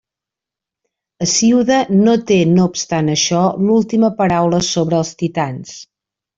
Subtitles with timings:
[1.25, 5.81] Hesíode no té no obstant això l'última paraula sobre els titans.